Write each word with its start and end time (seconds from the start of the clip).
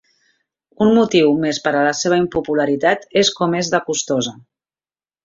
Un 0.85 0.93
motiu 0.99 1.35
més 1.43 1.59
per 1.67 1.73
a 1.73 1.83
la 1.87 1.91
seva 1.99 2.17
impopularitat 2.21 3.05
és 3.23 3.31
com 3.41 3.55
és 3.61 3.71
de 3.75 3.83
costosa. 3.91 4.35